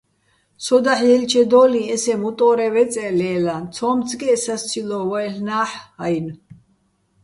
სო 0.63 0.77
დაჰ̦ 0.85 1.01
ჲელჩედო́ლიჼ 1.07 1.81
ესე 1.93 2.13
მუტო́რე 2.21 2.67
ვეწე́ 2.73 3.09
ლე́ლაჼ, 3.19 3.55
ცო́მცგეჸ 3.75 4.39
სასცილო́ 4.45 5.03
ვაჲლ'ნა́ჰ̦-ა́ჲნო̆. 5.09 6.35